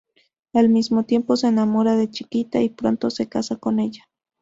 [0.55, 4.09] Al mismo tiempo se enamora de Chiquita y pronto se casa con ella.